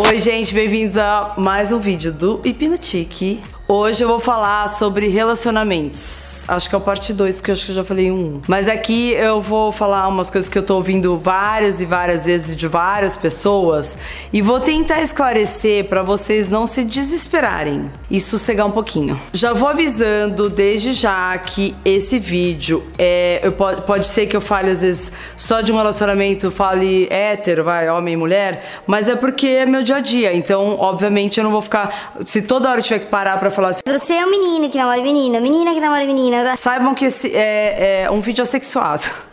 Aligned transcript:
Oi, 0.00 0.16
gente, 0.16 0.54
bem-vindos 0.54 0.96
a 0.96 1.34
mais 1.36 1.72
um 1.72 1.80
vídeo 1.80 2.12
do 2.12 2.40
Hipnotique. 2.44 3.42
Hoje 3.70 4.02
eu 4.02 4.08
vou 4.08 4.18
falar 4.18 4.66
sobre 4.66 5.08
relacionamentos. 5.08 6.42
Acho 6.48 6.70
que 6.70 6.74
é 6.74 6.78
o 6.78 6.80
parte 6.80 7.12
2, 7.12 7.36
porque 7.36 7.50
eu 7.50 7.52
acho 7.52 7.66
que 7.66 7.72
eu 7.72 7.76
já 7.76 7.84
falei 7.84 8.10
um. 8.10 8.40
Mas 8.48 8.66
aqui 8.66 9.12
eu 9.12 9.42
vou 9.42 9.70
falar 9.70 10.08
umas 10.08 10.30
coisas 10.30 10.48
que 10.48 10.56
eu 10.56 10.62
tô 10.62 10.76
ouvindo 10.76 11.18
várias 11.18 11.78
e 11.78 11.84
várias 11.84 12.24
vezes 12.24 12.56
de 12.56 12.66
várias 12.66 13.14
pessoas 13.14 13.98
e 14.32 14.40
vou 14.40 14.58
tentar 14.58 15.02
esclarecer 15.02 15.84
para 15.84 16.02
vocês 16.02 16.48
não 16.48 16.66
se 16.66 16.82
desesperarem 16.82 17.90
e 18.10 18.18
sossegar 18.18 18.64
um 18.64 18.70
pouquinho. 18.70 19.20
Já 19.34 19.52
vou 19.52 19.68
avisando 19.68 20.48
desde 20.48 20.92
já 20.92 21.36
que 21.36 21.76
esse 21.84 22.18
vídeo 22.18 22.82
é. 22.98 23.40
Eu, 23.42 23.52
pode, 23.52 23.82
pode 23.82 24.06
ser 24.06 24.24
que 24.24 24.34
eu 24.34 24.40
fale 24.40 24.70
às 24.70 24.80
vezes 24.80 25.12
só 25.36 25.60
de 25.60 25.70
um 25.70 25.76
relacionamento, 25.76 26.50
fale 26.50 27.06
hétero, 27.10 27.64
vai, 27.64 27.90
homem 27.90 28.14
e 28.14 28.16
mulher, 28.16 28.64
mas 28.86 29.10
é 29.10 29.14
porque 29.14 29.46
é 29.46 29.66
meu 29.66 29.82
dia 29.82 29.96
a 29.96 30.00
dia. 30.00 30.34
Então, 30.34 30.78
obviamente, 30.80 31.36
eu 31.36 31.44
não 31.44 31.50
vou 31.50 31.60
ficar. 31.60 32.14
Se 32.24 32.40
toda 32.40 32.70
hora 32.70 32.78
eu 32.78 32.82
tiver 32.82 33.00
que 33.00 33.06
parar 33.10 33.36
pra 33.38 33.57
falar 33.58 33.70
assim. 33.70 33.80
Você 33.86 34.14
é 34.14 34.24
um 34.24 34.30
menino 34.30 34.70
que 34.70 34.78
namora 34.78 35.02
menina, 35.02 35.40
menina 35.40 35.74
que 35.74 35.80
namora 35.80 36.06
menina. 36.06 36.56
Saibam 36.56 36.94
que 36.94 37.06
esse 37.06 37.34
é, 37.34 38.04
é 38.04 38.10
um 38.10 38.20
vídeo 38.20 38.42
assexuado. 38.42 39.27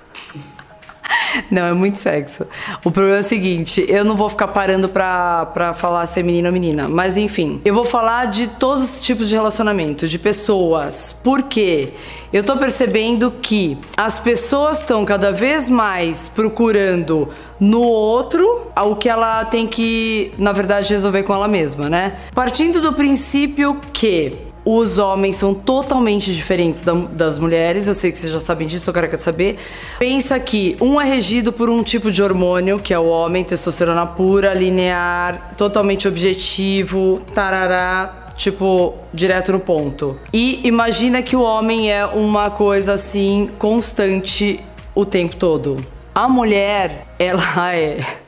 Não, 1.50 1.66
é 1.66 1.74
muito 1.74 1.98
sexo. 1.98 2.48
O 2.84 2.92
problema 2.92 3.18
é 3.18 3.22
o 3.22 3.24
seguinte, 3.24 3.86
eu 3.88 4.04
não 4.04 4.16
vou 4.16 4.30
ficar 4.30 4.48
parando 4.48 4.90
pra, 4.90 5.46
pra 5.48 5.74
falar 5.74 6.06
se 6.06 6.20
é 6.20 6.24
menino 6.24 6.48
ou 6.48 6.54
menina. 6.54 6.88
Mas 6.88 7.18
enfim, 7.18 7.62
eu 7.66 7.74
vou 7.74 7.84
falar 7.84 8.26
de 8.26 8.48
todos 8.48 8.84
os 8.84 9.02
tipos 9.02 9.30
de 9.30 9.36
relacionamento, 9.36 10.08
de 10.08 10.18
pessoas. 10.18 11.16
Por 11.24 11.44
quê? 11.44 11.94
Eu 12.32 12.44
tô 12.44 12.58
percebendo 12.58 13.32
que 13.32 13.78
as 13.96 14.20
pessoas 14.20 14.80
estão 14.80 15.06
cada 15.06 15.32
vez 15.32 15.70
mais 15.70 16.28
procurando 16.28 17.30
no 17.60 17.82
outro 17.82 18.68
o 18.76 18.96
que 18.96 19.08
ela 19.08 19.46
tem 19.46 19.68
que, 19.68 20.34
na 20.38 20.52
verdade, 20.52 20.92
resolver 20.92 21.24
com 21.24 21.34
ela 21.34 21.48
mesma, 21.48 21.90
né? 21.90 22.18
Partindo 22.34 22.82
do 22.82 22.92
princípio 22.92 23.80
que 23.94 24.45
os 24.66 24.98
homens 24.98 25.36
são 25.36 25.54
totalmente 25.54 26.34
diferentes 26.34 26.84
da, 26.84 26.94
das 26.94 27.38
mulheres, 27.38 27.88
eu 27.88 27.94
sei 27.94 28.12
que 28.12 28.18
vocês 28.18 28.34
já 28.34 28.40
sabem 28.40 28.68
disso, 28.68 28.90
eu 28.90 28.94
quero 28.94 29.16
saber. 29.18 29.58
Pensa 30.00 30.40
que 30.40 30.76
um 30.82 31.00
é 31.00 31.06
regido 31.06 31.54
por 31.54 31.70
um 31.70 31.84
tipo 31.84 32.12
de 32.12 32.24
hormônio, 32.24 32.80
que 32.80 32.94
é 32.94 32.98
o 32.98 33.06
homem, 33.06 33.44
testosterona 33.44 34.08
pura, 34.08 34.54
linear, 34.56 35.54
totalmente 35.56 36.08
objetivo, 36.08 37.22
tarará, 37.34 38.30
tipo, 38.36 38.96
direto 39.14 39.52
no 39.52 39.60
ponto. 39.60 40.20
E 40.34 40.68
imagina 40.68 41.22
que 41.22 41.36
o 41.36 41.42
homem 41.44 41.92
é 41.92 42.06
uma 42.06 42.50
coisa 42.50 42.94
assim, 42.94 43.52
constante 43.60 44.60
o 44.96 45.06
tempo 45.06 45.36
todo. 45.36 45.78
A 46.14 46.28
mulher, 46.28 47.06
ela 47.20 47.76
é 47.76 48.25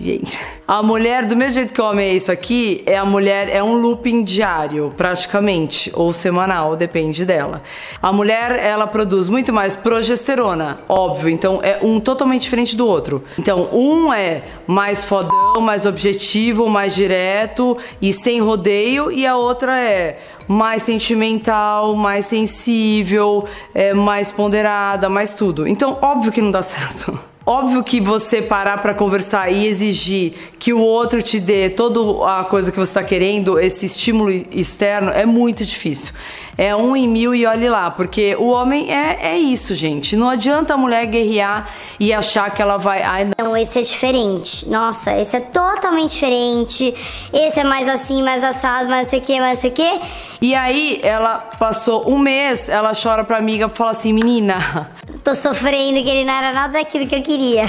Gente, 0.00 0.40
a 0.66 0.80
mulher, 0.80 1.26
do 1.26 1.36
mesmo 1.36 1.56
jeito 1.56 1.74
que 1.74 1.80
o 1.80 1.84
homem 1.84 2.10
é 2.10 2.14
isso 2.14 2.30
aqui, 2.30 2.84
é 2.86 2.96
a 2.96 3.04
mulher, 3.04 3.48
é 3.48 3.60
um 3.60 3.74
looping 3.74 4.22
diário, 4.22 4.94
praticamente, 4.96 5.90
ou 5.92 6.12
semanal, 6.12 6.76
depende 6.76 7.24
dela. 7.24 7.62
A 8.00 8.12
mulher, 8.12 8.52
ela 8.62 8.86
produz 8.86 9.28
muito 9.28 9.52
mais 9.52 9.74
progesterona, 9.74 10.78
óbvio, 10.88 11.28
então 11.28 11.58
é 11.64 11.80
um 11.82 11.98
totalmente 11.98 12.42
diferente 12.42 12.76
do 12.76 12.86
outro. 12.86 13.24
Então, 13.36 13.68
um 13.72 14.12
é 14.12 14.44
mais 14.68 15.04
fodão, 15.04 15.60
mais 15.60 15.84
objetivo, 15.84 16.68
mais 16.68 16.94
direto 16.94 17.76
e 18.00 18.12
sem 18.12 18.40
rodeio, 18.40 19.10
e 19.10 19.26
a 19.26 19.36
outra 19.36 19.76
é 19.80 20.20
mais 20.46 20.84
sentimental, 20.84 21.96
mais 21.96 22.26
sensível, 22.26 23.46
é 23.74 23.92
mais 23.92 24.30
ponderada, 24.30 25.08
mais 25.08 25.34
tudo. 25.34 25.66
Então, 25.66 25.98
óbvio 26.00 26.30
que 26.30 26.40
não 26.40 26.52
dá 26.52 26.62
certo. 26.62 27.18
Óbvio 27.48 27.82
que 27.82 27.98
você 27.98 28.42
parar 28.42 28.76
para 28.82 28.92
conversar 28.92 29.50
e 29.50 29.66
exigir 29.66 30.34
que 30.58 30.70
o 30.70 30.80
outro 30.80 31.22
te 31.22 31.40
dê 31.40 31.70
toda 31.70 31.98
a 32.30 32.44
coisa 32.44 32.70
que 32.70 32.78
você 32.78 32.90
está 32.90 33.02
querendo, 33.02 33.58
esse 33.58 33.86
estímulo 33.86 34.30
externo, 34.30 35.10
é 35.10 35.24
muito 35.24 35.64
difícil. 35.64 36.12
É 36.58 36.76
um 36.76 36.94
em 36.94 37.08
mil 37.08 37.34
e 37.34 37.46
olhe 37.46 37.66
lá, 37.66 37.90
porque 37.90 38.36
o 38.38 38.48
homem 38.50 38.92
é, 38.92 39.28
é 39.28 39.38
isso, 39.38 39.74
gente. 39.74 40.14
Não 40.14 40.28
adianta 40.28 40.74
a 40.74 40.76
mulher 40.76 41.06
guerrear 41.06 41.70
e 41.98 42.12
achar 42.12 42.52
que 42.52 42.60
ela 42.60 42.76
vai. 42.76 43.02
Ai, 43.02 43.24
não. 43.24 43.46
não, 43.46 43.56
esse 43.56 43.78
é 43.78 43.82
diferente. 43.82 44.68
Nossa, 44.68 45.16
esse 45.16 45.34
é 45.34 45.40
totalmente 45.40 46.10
diferente. 46.10 46.94
Esse 47.32 47.60
é 47.60 47.64
mais 47.64 47.88
assim, 47.88 48.22
mais 48.22 48.44
assado, 48.44 48.90
mais 48.90 49.08
sei 49.08 49.20
o 49.20 49.22
que, 49.22 49.40
mais 49.40 49.58
sei 49.58 49.70
o 49.70 49.72
que. 49.72 50.00
E 50.42 50.54
aí, 50.54 51.00
ela 51.02 51.38
passou 51.58 52.10
um 52.10 52.18
mês, 52.18 52.68
ela 52.68 52.92
chora 52.92 53.24
pra 53.24 53.38
amiga 53.38 53.70
e 53.72 53.74
fala 53.74 53.92
assim: 53.92 54.12
menina, 54.12 54.90
tô 55.22 55.34
sofrendo 55.34 56.02
que 56.02 56.08
ele 56.08 56.24
não 56.24 56.32
era 56.32 56.52
nada 56.52 56.74
daquilo 56.74 57.06
que 57.06 57.14
eu 57.14 57.22
queria. 57.22 57.64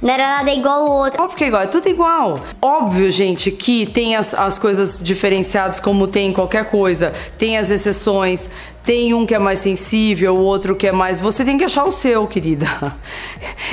Não 0.00 0.12
era 0.12 0.36
nada 0.36 0.50
igual 0.52 0.84
o 0.84 0.90
outro. 0.90 1.22
Óbvio 1.22 1.38
que 1.38 1.44
é 1.44 1.46
igual, 1.48 1.62
é 1.62 1.66
tudo 1.66 1.88
igual. 1.88 2.40
Óbvio, 2.60 3.10
gente, 3.10 3.50
que 3.50 3.86
tem 3.86 4.16
as, 4.16 4.34
as 4.34 4.58
coisas 4.58 5.00
diferenciadas 5.02 5.78
como 5.80 6.06
tem 6.06 6.28
em 6.28 6.32
qualquer 6.32 6.70
coisa. 6.70 7.12
Tem 7.38 7.56
as 7.56 7.70
exceções, 7.70 8.48
tem 8.84 9.14
um 9.14 9.24
que 9.24 9.34
é 9.34 9.38
mais 9.38 9.60
sensível, 9.60 10.34
o 10.34 10.40
outro 10.40 10.74
que 10.74 10.86
é 10.86 10.92
mais. 10.92 11.20
Você 11.20 11.44
tem 11.44 11.56
que 11.56 11.64
achar 11.64 11.84
o 11.84 11.90
seu, 11.90 12.26
querida. 12.26 12.66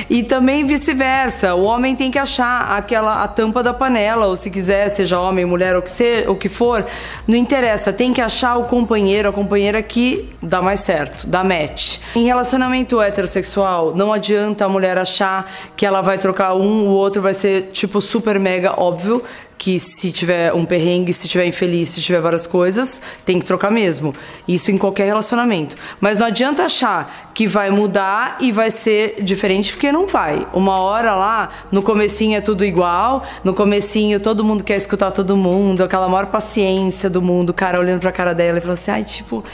E 0.08 0.22
também 0.22 0.64
vice-versa. 0.64 1.54
O 1.54 1.62
homem 1.62 1.94
tem 1.94 2.10
que 2.10 2.18
achar 2.18 2.76
aquela 2.76 3.22
a 3.22 3.28
tampa 3.28 3.62
da 3.62 3.72
panela, 3.72 4.26
ou 4.26 4.34
se 4.34 4.50
quiser, 4.50 4.88
seja 4.88 5.20
homem, 5.20 5.44
mulher, 5.44 5.76
ou 5.76 5.82
que 5.82 5.90
seja, 5.90 6.28
o 6.28 6.34
que 6.34 6.48
for, 6.48 6.84
não 7.28 7.36
interessa. 7.36 7.92
Tem 7.92 8.12
que 8.12 8.20
achar 8.20 8.56
o 8.56 8.64
companheiro, 8.64 9.28
a 9.28 9.32
companheira 9.32 9.80
que 9.82 10.28
dá 10.42 10.60
mais 10.60 10.80
certo, 10.80 11.26
dá 11.26 11.44
match. 11.44 11.98
Em 12.16 12.24
relacionamento 12.24 13.00
heterossexual, 13.00 13.94
não 13.94 14.12
adianta 14.12 14.64
a 14.64 14.68
mulher 14.68 14.98
achar 14.98 15.50
que 15.76 15.86
ela 15.86 16.00
vai 16.00 16.18
trocar 16.18 16.54
um, 16.54 16.88
o 16.88 16.90
outro 16.90 17.22
vai 17.22 17.34
ser 17.34 17.70
tipo 17.72 18.00
super 18.00 18.40
mega 18.40 18.74
óbvio 18.80 19.22
que 19.60 19.78
se 19.78 20.10
tiver 20.10 20.54
um 20.54 20.64
perrengue, 20.64 21.12
se 21.12 21.28
tiver 21.28 21.44
infeliz, 21.44 21.90
se 21.90 22.00
tiver 22.00 22.18
várias 22.18 22.46
coisas, 22.46 22.98
tem 23.26 23.38
que 23.38 23.44
trocar 23.44 23.70
mesmo. 23.70 24.14
Isso 24.48 24.70
em 24.70 24.78
qualquer 24.78 25.04
relacionamento. 25.04 25.76
Mas 26.00 26.18
não 26.18 26.28
adianta 26.28 26.64
achar 26.64 27.30
que 27.34 27.46
vai 27.46 27.68
mudar 27.68 28.38
e 28.40 28.52
vai 28.52 28.70
ser 28.70 29.22
diferente, 29.22 29.74
porque 29.74 29.92
não 29.92 30.06
vai. 30.06 30.48
Uma 30.54 30.78
hora 30.80 31.14
lá, 31.14 31.50
no 31.70 31.82
comecinho 31.82 32.38
é 32.38 32.40
tudo 32.40 32.64
igual, 32.64 33.22
no 33.44 33.52
comecinho 33.52 34.18
todo 34.18 34.42
mundo 34.42 34.64
quer 34.64 34.76
escutar 34.76 35.10
todo 35.10 35.36
mundo, 35.36 35.84
aquela 35.84 36.08
maior 36.08 36.28
paciência 36.28 37.10
do 37.10 37.20
mundo, 37.20 37.50
o 37.50 37.54
cara 37.54 37.78
olhando 37.78 38.00
pra 38.00 38.10
cara 38.10 38.34
dela 38.34 38.56
e 38.56 38.60
falando 38.62 38.78
assim, 38.78 38.90
ai, 38.90 39.04
tipo... 39.04 39.44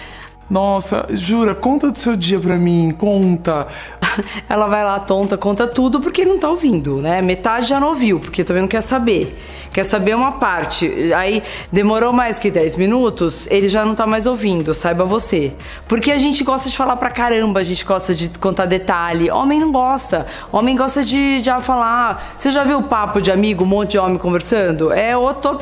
Nossa, 0.49 1.07
jura, 1.11 1.55
conta 1.55 1.91
do 1.91 1.99
seu 1.99 2.17
dia 2.17 2.39
pra 2.39 2.57
mim, 2.57 2.95
conta. 2.97 3.67
Ela 4.49 4.67
vai 4.67 4.85
lá 4.85 5.01
tonta, 5.01 5.37
conta 5.37 5.67
tudo 5.67 6.01
porque 6.01 6.25
não 6.25 6.39
tá 6.39 6.49
ouvindo, 6.49 7.03
né? 7.03 7.21
Metade 7.21 7.67
já 7.67 7.81
não 7.81 7.89
ouviu, 7.89 8.21
porque 8.21 8.45
também 8.45 8.63
não 8.63 8.69
quer 8.69 8.81
saber 8.81 9.37
quer 9.77 9.85
saber 9.85 10.17
uma 10.17 10.33
parte. 10.33 11.13
Aí 11.13 11.43
demorou 11.71 12.11
mais 12.11 12.39
que 12.39 12.51
10 12.51 12.77
minutos, 12.77 13.47
ele 13.51 13.69
já 13.69 13.85
não 13.85 13.95
tá 13.95 14.07
mais 14.07 14.27
ouvindo, 14.27 14.73
saiba 14.73 15.05
você. 15.05 15.53
Porque 15.87 16.11
a 16.11 16.17
gente 16.17 16.43
gosta 16.43 16.71
de 16.71 16.75
falar 16.75 16.97
pra 16.97 17.11
caramba, 17.11 17.61
a 17.61 17.65
gente 17.65 17.85
gosta 17.85 18.15
de 18.15 18.31
contar 18.39 18.65
detalhe. 18.65 19.31
Homem 19.31 19.61
não 19.61 19.71
gosta. 19.71 20.27
Homem 20.51 20.75
gosta 20.75 21.05
de, 21.05 21.43
de 21.43 21.51
falar. 21.61 22.35
Você 22.39 22.51
já 22.51 22.65
viu 22.65 22.79
o 22.79 22.85
papo 22.85 23.21
de 23.21 23.31
amigo, 23.31 23.65
um 23.65 23.67
monte 23.67 23.93
de 23.93 23.99
homem 23.99 24.17
conversando? 24.17 24.91
É 24.91 25.15
o, 25.15 25.35
to, 25.35 25.59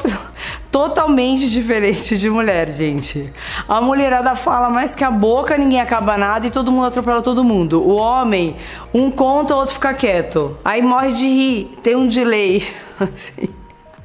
totalmente 0.75 1.49
diferente 1.49 2.19
de 2.19 2.29
mulher, 2.29 2.69
gente. 2.69 3.33
A 3.69 3.81
mulherada 3.81 4.35
fala 4.35 4.69
mais 4.69 4.93
que 4.93 5.05
a 5.05 5.11
boca, 5.11 5.57
ninguém 5.57 5.81
acaba 5.81 6.19
nada 6.19 6.49
e 6.49 6.51
todo 6.51 6.73
mundo 6.73 6.87
atropela 6.87 7.23
todo 7.23 7.45
mundo. 7.45 7.81
O 7.81 7.95
homem, 7.95 8.57
um 8.93 9.09
conta, 9.09 9.55
o 9.55 9.59
outro 9.59 9.75
fica 9.75 9.95
quieto. 9.95 10.59
Aí 10.65 10.83
morre 10.83 11.13
de 11.13 11.29
rir, 11.29 11.71
tem 11.81 11.95
um 11.95 12.09
delay. 12.09 12.67
Assim 12.99 13.49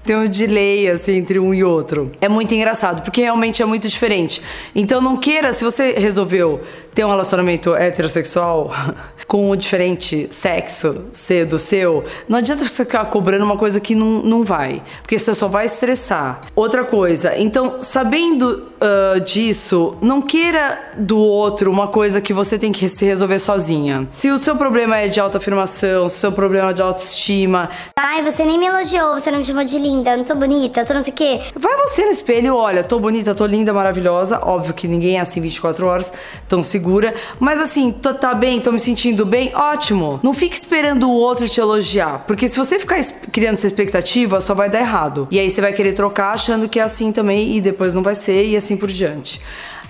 tem 0.09 0.15
um 0.15 0.27
delay 0.27 0.89
assim 0.89 1.17
entre 1.17 1.37
um 1.37 1.53
e 1.53 1.63
outro. 1.63 2.11
É 2.19 2.27
muito 2.27 2.51
engraçado, 2.55 3.03
porque 3.03 3.21
realmente 3.21 3.61
é 3.61 3.65
muito 3.65 3.87
diferente. 3.87 4.41
Então 4.73 4.99
não 4.99 5.15
queira, 5.17 5.53
se 5.53 5.63
você 5.63 5.91
resolveu 5.91 6.61
ter 6.95 7.05
um 7.05 7.09
relacionamento 7.09 7.75
heterossexual 7.75 8.71
com 9.29 9.51
o 9.51 9.55
diferente 9.55 10.27
sexo 10.31 11.05
ser 11.13 11.45
do 11.45 11.59
seu, 11.59 12.03
não 12.27 12.39
adianta 12.39 12.65
você 12.65 12.83
ficar 12.83 13.05
cobrando 13.05 13.45
uma 13.45 13.55
coisa 13.57 13.79
que 13.79 13.93
não, 13.93 14.23
não 14.23 14.43
vai, 14.43 14.81
porque 15.03 15.19
você 15.19 15.35
só 15.35 15.47
vai 15.47 15.67
estressar. 15.67 16.41
Outra 16.55 16.83
coisa, 16.83 17.37
então, 17.37 17.77
sabendo 17.79 18.68
uh, 18.81 19.19
disso, 19.19 19.97
não 20.01 20.21
queira 20.21 20.93
do 20.97 21.17
outro 21.17 21.71
uma 21.71 21.87
coisa 21.87 22.21
que 22.21 22.33
você 22.33 22.57
tem 22.57 22.71
que 22.71 22.87
se 22.87 23.05
resolver 23.05 23.39
sozinha. 23.39 24.07
Se 24.17 24.29
o 24.31 24.41
seu 24.41 24.55
problema 24.55 24.97
é 24.97 25.07
de 25.07 25.19
autoafirmação, 25.19 26.07
se 26.07 26.15
o 26.15 26.19
seu 26.19 26.31
problema 26.31 26.71
é 26.71 26.73
de 26.73 26.81
autoestima. 26.81 27.69
Ai, 27.97 28.23
você 28.23 28.43
nem 28.45 28.57
me 28.57 28.65
elogiou, 28.65 29.13
você 29.13 29.29
não 29.29 29.39
me 29.39 29.45
chamou 29.45 29.63
de 29.63 29.77
linda, 29.77 30.15
não 30.15 30.25
sou 30.25 30.35
bonita, 30.35 30.85
tô 30.85 30.93
não 30.93 31.01
sei 31.01 31.13
o 31.13 31.15
quê. 31.15 31.39
Vai 31.55 31.77
você 31.77 32.05
no 32.05 32.11
espelho, 32.11 32.55
olha, 32.55 32.83
tô 32.83 32.99
bonita, 32.99 33.35
tô 33.35 33.45
linda, 33.45 33.73
maravilhosa. 33.73 34.39
Óbvio 34.43 34.73
que 34.73 34.87
ninguém 34.87 35.17
é 35.17 35.21
assim 35.21 35.41
24 35.41 35.85
horas, 35.85 36.13
tão 36.47 36.63
segura. 36.63 37.13
Mas 37.39 37.59
assim, 37.59 37.91
tô, 37.91 38.13
tá 38.13 38.33
bem, 38.33 38.59
tô 38.59 38.71
me 38.71 38.79
sentindo 38.79 39.09
indo 39.09 39.25
bem, 39.25 39.51
ótimo. 39.53 40.19
Não 40.23 40.33
fique 40.33 40.55
esperando 40.55 41.09
o 41.09 41.13
outro 41.13 41.47
te 41.49 41.59
elogiar, 41.59 42.23
porque 42.25 42.47
se 42.47 42.57
você 42.57 42.79
ficar 42.79 42.99
criando 43.31 43.55
essa 43.55 43.67
expectativa, 43.67 44.39
só 44.39 44.53
vai 44.53 44.69
dar 44.69 44.79
errado. 44.79 45.27
E 45.31 45.39
aí 45.39 45.49
você 45.49 45.59
vai 45.59 45.73
querer 45.73 45.93
trocar 45.93 46.33
achando 46.33 46.69
que 46.69 46.79
é 46.79 46.83
assim 46.83 47.11
também 47.11 47.55
e 47.55 47.61
depois 47.61 47.93
não 47.93 48.01
vai 48.01 48.15
ser 48.15 48.45
e 48.45 48.55
assim 48.55 48.68
por 48.77 48.89
diante. 48.89 49.41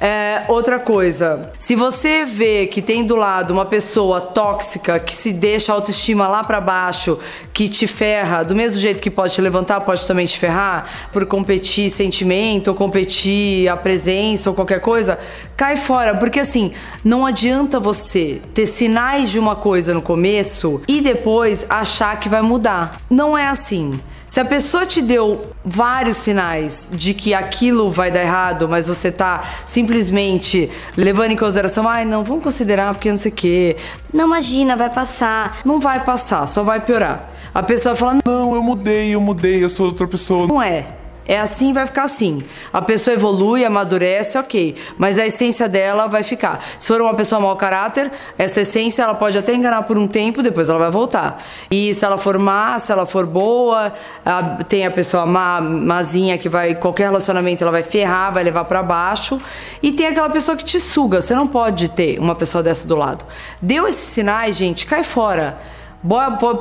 É, 0.02 0.46
outra 0.48 0.80
coisa, 0.80 1.52
se 1.60 1.76
você 1.76 2.24
vê 2.24 2.68
que 2.68 2.82
tem 2.82 3.04
do 3.04 3.18
lado 3.18 3.52
uma 3.52 3.66
pessoa 3.66 4.22
tóxica 4.22 4.98
que 4.98 5.14
se 5.14 5.34
deixa 5.34 5.74
a 5.74 5.76
autoestima 5.76 6.26
lá 6.26 6.42
para 6.42 6.62
baixo, 6.62 7.20
que 7.52 7.68
te 7.68 7.86
ferra, 7.86 8.44
do 8.44 8.56
mesmo 8.56 8.80
jeito 8.80 9.02
que 9.02 9.12
pode 9.12 9.34
te 9.34 9.42
levantar, 9.42 9.82
pode 9.82 10.08
também 10.08 10.26
te 10.26 10.40
ferrar 10.40 11.10
por 11.12 11.26
competir 11.26 11.90
sentimento, 11.90 12.70
ou 12.70 12.76
competir 12.76 13.68
a 13.68 13.76
presença 13.76 14.50
ou 14.50 14.56
qualquer 14.56 14.80
coisa, 14.80 15.20
cai 15.58 15.76
fora, 15.76 16.16
porque 16.16 16.40
assim, 16.40 16.72
não 17.04 17.26
adianta 17.26 17.78
você 17.78 18.42
ter 18.54 18.68
sinais 18.68 19.30
de 19.30 19.38
uma 19.38 19.58
coisa 19.58 19.94
no 19.94 20.02
começo 20.02 20.82
e 20.88 21.02
depois 21.02 21.66
achar 21.70 22.18
que 22.18 22.30
vai 22.30 22.42
mudar. 22.42 23.02
Não 23.10 23.38
é 23.38 23.48
assim. 23.48 24.00
Se 24.30 24.40
a 24.40 24.46
pessoa 24.46 24.86
te 24.86 25.02
deu 25.02 25.54
vários 25.66 26.18
sinais 26.18 26.92
de 26.94 27.16
que 27.16 27.34
aquilo 27.34 27.90
vai 27.90 28.12
dar 28.12 28.22
errado, 28.22 28.70
mas 28.70 28.88
você 28.88 29.12
tá 29.12 29.44
simplesmente 29.66 30.70
levando 30.96 31.32
em 31.32 31.36
consideração, 31.36 31.90
ai, 31.90 32.06
não, 32.06 32.24
vamos 32.24 32.44
considerar 32.44 32.94
porque 32.94 33.10
não 33.10 33.18
sei 33.18 33.32
o 33.32 33.34
quê. 33.34 33.78
Não 34.14 34.28
imagina, 34.28 34.78
vai 34.78 34.92
passar. 34.92 35.58
Não 35.66 35.80
vai 35.80 36.04
passar, 36.04 36.46
só 36.46 36.62
vai 36.62 36.80
piorar. 36.80 37.28
A 37.52 37.64
pessoa 37.64 37.96
fala, 37.96 38.20
Não, 38.24 38.54
eu 38.54 38.62
mudei, 38.62 39.16
eu 39.16 39.20
mudei, 39.20 39.64
eu 39.64 39.70
sou 39.70 39.88
outra 39.88 40.08
pessoa. 40.08 40.46
não 40.46 40.62
é. 40.62 40.99
É 41.32 41.40
assim, 41.40 41.72
vai 41.72 41.86
ficar 41.86 42.06
assim. 42.06 42.44
A 42.74 42.82
pessoa 42.82 43.14
evolui, 43.14 43.64
amadurece, 43.64 44.36
ok. 44.36 44.76
Mas 44.98 45.20
a 45.20 45.28
essência 45.28 45.70
dela 45.70 46.08
vai 46.08 46.24
ficar. 46.24 46.60
Se 46.80 46.88
for 46.88 47.00
uma 47.00 47.14
pessoa 47.14 47.40
mau 47.40 47.56
caráter, 47.56 48.12
essa 48.36 48.62
essência 48.62 49.04
ela 49.04 49.14
pode 49.14 49.38
até 49.38 49.54
enganar 49.54 49.84
por 49.84 49.96
um 49.96 50.08
tempo, 50.08 50.42
depois 50.42 50.70
ela 50.70 50.80
vai 50.80 50.90
voltar. 50.90 51.44
E 51.70 51.94
se 51.94 52.04
ela 52.04 52.18
for 52.18 52.40
má, 52.40 52.80
se 52.80 52.92
ela 52.92 53.06
for 53.06 53.28
boa, 53.28 53.94
a- 54.26 54.64
tem 54.68 54.88
a 54.88 54.90
pessoa 54.92 55.24
má, 55.24 55.62
mazinha 55.62 56.36
que 56.36 56.50
vai, 56.50 56.74
qualquer 56.74 57.04
relacionamento 57.04 57.64
ela 57.64 57.72
vai 57.72 57.84
ferrar, 57.84 58.34
vai 58.34 58.44
levar 58.44 58.66
pra 58.66 58.82
baixo. 58.82 59.40
E 59.84 59.92
tem 59.92 60.08
aquela 60.08 60.32
pessoa 60.32 60.58
que 60.58 60.66
te 60.66 60.80
suga. 60.80 61.22
Você 61.22 61.36
não 61.36 61.46
pode 61.46 61.90
ter 61.92 62.18
uma 62.20 62.34
pessoa 62.34 62.64
dessa 62.64 62.88
do 62.88 62.96
lado. 62.96 63.24
Deu 63.62 63.88
esses 63.88 64.04
sinais, 64.10 64.56
gente, 64.56 64.88
cai 64.88 65.04
fora. 65.04 65.60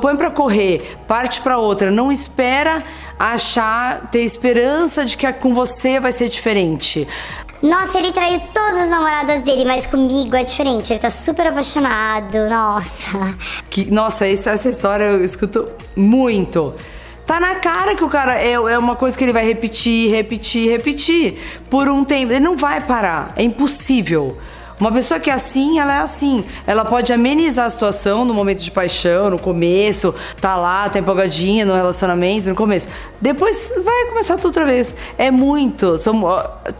Põe 0.01 0.17
pra 0.17 0.29
correr, 0.29 0.97
parte 1.07 1.39
pra 1.41 1.57
outra. 1.57 1.89
Não 1.89 2.11
espera 2.11 2.83
achar, 3.19 4.09
ter 4.09 4.21
esperança 4.21 5.05
de 5.05 5.17
que 5.17 5.31
com 5.33 5.53
você 5.53 5.99
vai 5.99 6.13
ser 6.13 6.29
diferente. 6.29 7.05
Nossa, 7.61 7.97
ele 7.97 8.13
traiu 8.13 8.39
todas 8.53 8.77
as 8.77 8.89
namoradas 8.89 9.43
dele, 9.43 9.65
mas 9.65 9.85
comigo 9.85 10.33
é 10.33 10.45
diferente. 10.45 10.93
Ele 10.93 10.99
tá 10.99 11.09
super 11.09 11.47
apaixonado. 11.47 12.47
Nossa. 12.49 13.35
Que, 13.69 13.91
nossa, 13.91 14.25
essa, 14.25 14.51
essa 14.51 14.69
história 14.69 15.03
eu 15.03 15.23
escuto 15.25 15.67
muito. 15.93 16.73
Tá 17.25 17.39
na 17.39 17.55
cara 17.55 17.95
que 17.95 18.03
o 18.03 18.09
cara 18.09 18.39
é, 18.41 18.53
é 18.53 18.77
uma 18.77 18.95
coisa 18.95 19.17
que 19.17 19.23
ele 19.23 19.33
vai 19.33 19.45
repetir, 19.45 20.09
repetir, 20.09 20.69
repetir 20.71 21.37
por 21.69 21.89
um 21.89 22.05
tempo. 22.05 22.31
Ele 22.31 22.39
não 22.39 22.55
vai 22.55 22.79
parar. 22.79 23.33
É 23.35 23.43
impossível. 23.43 24.37
Uma 24.79 24.91
pessoa 24.91 25.19
que 25.19 25.29
é 25.29 25.33
assim, 25.33 25.79
ela 25.79 25.93
é 25.93 25.99
assim. 25.99 26.45
Ela 26.65 26.85
pode 26.85 27.11
amenizar 27.11 27.65
a 27.65 27.69
situação 27.69 28.23
no 28.23 28.33
momento 28.33 28.63
de 28.63 28.71
paixão, 28.71 29.29
no 29.29 29.37
começo, 29.37 30.15
tá 30.39 30.55
lá, 30.55 30.87
tá 30.89 30.99
empolgadinha 30.99 31.65
no 31.65 31.73
relacionamento, 31.73 32.49
no 32.49 32.55
começo. 32.55 32.87
Depois 33.19 33.73
vai 33.83 34.05
começar 34.05 34.35
tudo 34.37 34.45
outra 34.47 34.65
vez. 34.65 34.95
É 35.17 35.29
muito. 35.29 35.97
São, 35.97 36.23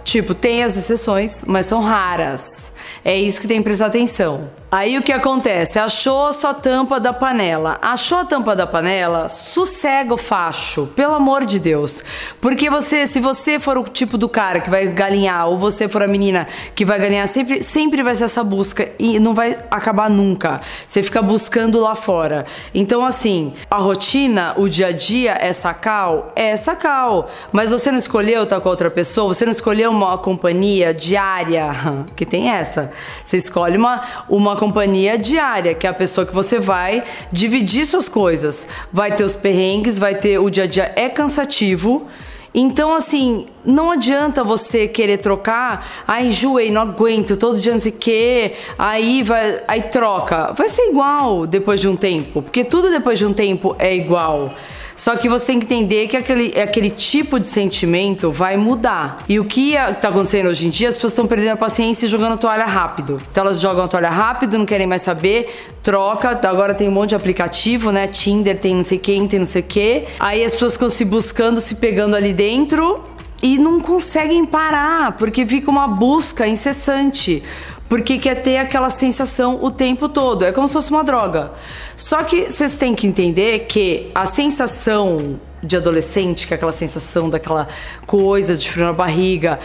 tipo, 0.04 0.34
tem 0.34 0.64
as 0.64 0.78
exceções, 0.78 1.44
mas 1.46 1.66
são 1.66 1.82
raras. 1.82 2.72
É 3.04 3.18
isso 3.18 3.42
que 3.42 3.48
tem 3.48 3.58
que 3.58 3.64
prestar 3.64 3.88
atenção. 3.88 4.59
Aí 4.72 5.00
o 5.00 5.02
que 5.02 5.12
acontece? 5.12 5.80
Achou 5.80 6.28
a 6.28 6.34
sua 6.34 6.54
tampa 6.54 7.00
da 7.00 7.12
panela. 7.12 7.80
Achou 7.82 8.20
a 8.20 8.26
tampa 8.26 8.56
da 8.56 8.68
panela? 8.68 9.28
Sossega 9.28 10.14
o 10.14 10.18
facho, 10.18 10.86
pelo 10.96 11.16
amor 11.16 11.44
de 11.44 11.58
Deus. 11.58 12.04
Porque 12.40 12.70
você, 12.70 13.08
se 13.08 13.20
você 13.20 13.58
for 13.58 13.80
o 13.80 13.84
tipo 13.86 14.16
do 14.16 14.30
cara 14.30 14.60
que 14.60 14.70
vai 14.70 14.86
galinhar, 14.90 15.48
ou 15.48 15.58
você 15.58 15.90
for 15.90 16.04
a 16.04 16.08
menina 16.08 16.48
que 16.76 16.86
vai 16.86 17.00
galinhar, 17.00 17.28
sempre, 17.28 17.64
sempre 17.64 18.04
vai 18.04 18.14
ser 18.14 18.26
essa 18.26 18.44
busca 18.44 18.88
e 19.00 19.20
não 19.20 19.34
vai 19.34 19.58
acabar 19.72 20.08
nunca. 20.08 20.62
Você 20.86 21.02
fica 21.02 21.20
buscando 21.20 21.80
lá 21.80 21.96
fora. 21.96 22.46
Então, 22.72 23.04
assim, 23.04 23.56
a 23.72 23.78
rotina, 23.78 24.54
o 24.56 24.70
dia 24.70 24.88
a 24.88 24.92
dia 24.92 25.36
é 25.42 25.52
sacal? 25.52 26.32
É 26.36 26.56
sacal. 26.56 27.32
Mas 27.52 27.72
você 27.72 27.90
não 27.90 27.98
escolheu 27.98 28.44
estar 28.44 28.62
com 28.62 28.70
outra 28.70 28.92
pessoa, 28.92 29.34
você 29.34 29.46
não 29.46 29.52
escolheu 29.52 29.90
uma 29.90 30.16
companhia 30.20 30.94
diária, 30.94 31.72
que 32.16 32.24
tem 32.24 32.52
essa. 32.52 32.92
Você 33.26 33.38
escolhe 33.38 33.76
uma, 33.76 34.04
uma 34.30 34.59
companhia 34.60 35.18
diária, 35.18 35.74
que 35.74 35.88
é 35.88 35.90
a 35.90 35.94
pessoa 35.94 36.28
que 36.28 36.34
você 36.34 36.60
vai 36.60 37.02
dividir 37.32 37.86
suas 37.86 38.10
coisas. 38.10 38.68
Vai 38.92 39.16
ter 39.16 39.24
os 39.24 39.34
perrengues, 39.34 39.98
vai 39.98 40.16
ter 40.16 40.38
o 40.38 40.50
dia 40.50 40.66
a 40.66 40.68
dia 40.68 40.92
é 40.98 41.08
cansativo. 41.08 42.08
Então, 42.54 42.94
assim, 42.94 43.46
não 43.64 43.92
adianta 43.92 44.44
você 44.44 44.86
querer 44.86 45.20
trocar, 45.20 46.04
ai, 46.06 46.28
enjoei, 46.28 46.72
não 46.72 46.82
aguento, 46.82 47.38
todo 47.38 47.60
dia 47.60 47.72
não 47.72 47.80
sei 47.80 47.92
o 47.92 47.96
quê, 47.96 48.54
aí 48.78 49.24
vai, 49.24 49.62
aí 49.68 49.82
troca. 49.84 50.52
Vai 50.54 50.68
ser 50.68 50.90
igual 50.90 51.48
depois 51.48 51.80
de 51.80 51.88
um 51.88 51.96
tempo, 51.96 52.42
porque 52.42 52.66
tudo 52.66 52.90
depois 52.90 53.18
de 53.18 53.26
um 53.26 53.32
tempo 53.32 53.76
é 53.80 53.96
igual. 53.96 54.54
Só 55.00 55.16
que 55.16 55.30
você 55.30 55.46
tem 55.46 55.60
que 55.62 55.66
entender 55.66 56.10
que 56.10 56.18
aquele, 56.18 56.60
aquele 56.60 56.90
tipo 56.90 57.40
de 57.40 57.48
sentimento 57.48 58.34
vai 58.34 58.58
mudar. 58.58 59.24
E 59.30 59.40
o 59.40 59.46
que 59.46 59.76
está 59.76 60.10
acontecendo 60.10 60.50
hoje 60.50 60.68
em 60.68 60.70
dia, 60.70 60.90
as 60.90 60.96
pessoas 60.96 61.14
estão 61.14 61.26
perdendo 61.26 61.54
a 61.54 61.56
paciência 61.56 62.06
e 62.06 62.10
jogando 62.10 62.38
toalha 62.38 62.66
rápido. 62.66 63.18
Então 63.32 63.46
elas 63.46 63.62
jogam 63.62 63.86
a 63.86 63.88
toalha 63.88 64.10
rápido, 64.10 64.58
não 64.58 64.66
querem 64.66 64.86
mais 64.86 65.02
saber, 65.02 65.72
troca. 65.82 66.38
Agora 66.44 66.74
tem 66.74 66.90
um 66.90 66.92
monte 66.92 67.12
de 67.12 67.16
aplicativo, 67.16 67.94
né? 67.94 68.08
Tinder 68.08 68.60
tem 68.60 68.76
não 68.76 68.84
sei 68.84 68.98
quem, 68.98 69.26
tem 69.26 69.40
não 69.40 69.46
sei 69.46 69.62
o 69.62 69.66
quê. 69.66 70.06
Aí 70.20 70.44
as 70.44 70.52
pessoas 70.52 70.74
ficam 70.74 70.90
se 70.90 71.06
buscando, 71.06 71.62
se 71.62 71.76
pegando 71.76 72.14
ali 72.14 72.34
dentro 72.34 73.02
e 73.42 73.58
não 73.58 73.80
conseguem 73.80 74.46
parar, 74.46 75.14
porque 75.14 75.46
fica 75.46 75.72
uma 75.72 75.88
busca 75.88 76.46
incessante. 76.46 77.42
Porque 77.90 78.20
quer 78.20 78.36
ter 78.36 78.58
aquela 78.58 78.92
sensação 78.92 79.58
o 79.62 79.72
tempo 79.72 80.08
todo. 80.08 80.46
É 80.46 80.52
como 80.52 80.68
se 80.68 80.76
fosse 80.76 80.92
uma 80.92 81.04
droga. 81.04 81.52
Só 81.98 82.24
que 82.24 82.52
vocês 82.52 82.78
têm 82.78 82.94
que 82.94 83.08
entender 83.08 83.66
que 83.66 84.12
a 84.14 84.28
sensação 84.28 85.40
de 85.62 85.76
adolescente, 85.76 86.48
que 86.48 86.54
é 86.54 86.56
aquela 86.56 86.72
sensação 86.72 87.30
daquela 87.30 87.68
coisa 88.06 88.56
de 88.56 88.70
frio 88.70 88.86
na 88.86 88.94
barriga, 88.94 89.60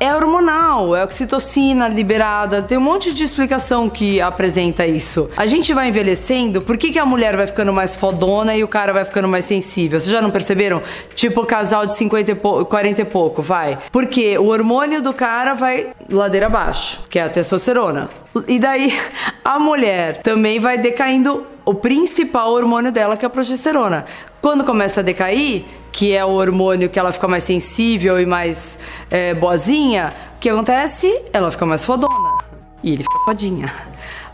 é 0.00 0.14
hormonal, 0.14 0.96
é 0.96 1.04
oxitocina 1.04 1.86
liberada, 1.86 2.62
tem 2.62 2.78
um 2.78 2.80
monte 2.80 3.12
de 3.12 3.22
explicação 3.22 3.90
que 3.90 4.18
apresenta 4.18 4.86
isso. 4.86 5.30
A 5.36 5.46
gente 5.46 5.74
vai 5.74 5.88
envelhecendo, 5.88 6.62
por 6.62 6.78
que, 6.78 6.90
que 6.90 6.98
a 6.98 7.04
mulher 7.04 7.36
vai 7.36 7.46
ficando 7.46 7.70
mais 7.70 7.94
fodona 7.94 8.56
e 8.56 8.64
o 8.64 8.68
cara 8.68 8.94
vai 8.94 9.04
ficando 9.04 9.28
mais 9.28 9.44
sensível? 9.44 10.00
Vocês 10.00 10.10
já 10.10 10.22
não 10.22 10.30
perceberam? 10.30 10.82
Tipo 11.14 11.44
casal 11.44 11.84
de 11.84 11.94
50 11.94 12.30
e 12.30 12.34
pouco, 12.34 12.64
40 12.64 13.02
e 13.02 13.04
pouco, 13.04 13.42
vai. 13.42 13.78
Porque 13.92 14.38
o 14.38 14.46
hormônio 14.46 15.02
do 15.02 15.12
cara 15.12 15.52
vai 15.52 15.92
ladeira 16.08 16.46
abaixo, 16.46 17.02
que 17.10 17.18
é 17.18 17.22
a 17.22 17.28
testosterona. 17.28 18.08
E 18.48 18.58
daí 18.58 18.98
a 19.44 19.58
mulher 19.58 20.22
também 20.22 20.58
vai 20.58 20.78
decaindo 20.78 21.46
o 21.64 21.74
principal 21.74 22.52
hormônio 22.52 22.90
dela, 22.90 23.18
que 23.18 23.24
é 23.24 23.28
a 23.28 23.30
progesterona. 23.30 24.06
Quando 24.40 24.64
começa 24.64 25.00
a 25.00 25.02
decair, 25.02 25.64
que 25.92 26.14
é 26.14 26.24
o 26.24 26.30
hormônio 26.30 26.88
que 26.88 26.98
ela 26.98 27.12
fica 27.12 27.28
mais 27.28 27.44
sensível 27.44 28.20
e 28.20 28.26
mais 28.26 28.78
é, 29.10 29.34
boazinha, 29.34 30.12
o 30.36 30.40
que 30.40 30.48
acontece? 30.48 31.22
Ela 31.32 31.50
fica 31.50 31.66
mais 31.66 31.84
fodona. 31.84 32.38
E 32.82 32.92
ele 32.92 33.02
fica 33.02 33.18
fodinha. 33.24 33.72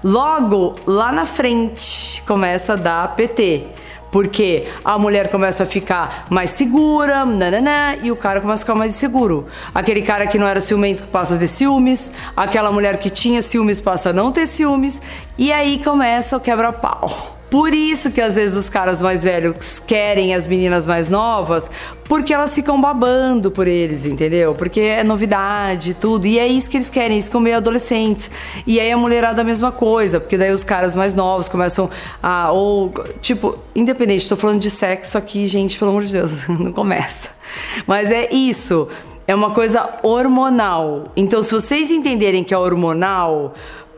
Logo, 0.05 0.75
lá 0.87 1.11
na 1.11 1.27
frente, 1.27 2.23
começa 2.23 2.75
a 2.75 2.77
dar 2.77 3.17
PT. 3.17 3.67
Porque 4.11 4.69
a 4.85 4.99
mulher 4.99 5.31
começa 5.31 5.65
a 5.65 5.67
ficar 5.67 6.27
mais 6.31 6.51
segura, 6.51 7.25
nananã, 7.27 7.97
e 8.03 8.11
o 8.11 8.17
cara 8.17 8.41
começa 8.41 8.63
a 8.63 8.65
ficar 8.65 8.75
mais 8.75 8.95
inseguro. 8.95 9.47
Aquele 9.75 10.01
cara 10.01 10.27
que 10.27 10.39
não 10.39 10.47
era 10.47 10.61
ciumento 10.61 11.03
passa 11.09 11.35
a 11.35 11.39
ter 11.39 11.49
ciúmes, 11.49 12.13
aquela 12.37 12.71
mulher 12.71 12.99
que 12.99 13.11
tinha 13.11 13.43
ciúmes 13.43 13.81
passa 13.81 14.11
a 14.11 14.13
não 14.13 14.31
ter 14.31 14.47
ciúmes, 14.47 15.03
e 15.37 15.53
aí 15.53 15.83
começa 15.83 16.37
o 16.37 16.41
quebra-pau. 16.41 17.36
Por 17.57 17.73
isso 17.73 18.11
que 18.11 18.21
às 18.21 18.37
vezes 18.37 18.55
os 18.55 18.69
caras 18.69 19.01
mais 19.01 19.25
velhos 19.25 19.81
querem 19.81 20.35
as 20.35 20.47
meninas 20.47 20.85
mais 20.85 21.09
novas, 21.09 21.71
porque 22.05 22.35
elas 22.35 22.55
ficam 22.55 22.79
babando 22.79 23.51
por 23.51 23.67
eles, 23.67 24.05
entendeu? 24.05 24.55
Porque 24.55 24.79
é 24.79 25.03
novidade, 25.03 25.95
tudo. 25.95 26.27
E 26.27 26.39
é 26.39 26.47
isso 26.47 26.69
que 26.69 26.77
eles 26.77 26.91
querem, 26.91 27.13
eles 27.13 27.25
ficam 27.25 27.41
meio 27.41 27.57
adolescentes. 27.57 28.31
E 28.67 28.79
aí 28.79 28.93
a 28.93 28.97
mulherada 28.99 29.41
a 29.41 29.45
mesma 29.45 29.73
coisa, 29.73 30.21
porque 30.21 30.37
daí 30.37 30.53
os 30.53 30.63
caras 30.63 30.95
mais 30.95 31.15
novos 31.15 31.49
começam 31.49 31.89
a. 32.23 32.53
Ou, 32.53 32.93
tipo, 33.23 33.59
independente, 33.75 34.29
tô 34.29 34.37
falando 34.37 34.61
de 34.61 34.69
sexo 34.69 35.17
aqui, 35.17 35.47
gente, 35.47 35.79
pelo 35.79 35.93
amor 35.93 36.03
de 36.03 36.13
Deus, 36.13 36.47
não 36.61 36.73
começa. 36.73 37.31
Mas 37.87 38.11
é 38.11 38.29
isso. 38.31 38.87
É 39.27 39.35
uma 39.35 39.53
coisa 39.53 39.99
hormonal. 40.03 41.11
Então, 41.17 41.43
se 41.43 41.55
vocês 41.55 41.91
entenderem 41.91 42.45
que 42.45 42.53
é 42.53 42.59
hormonal, 42.59 43.55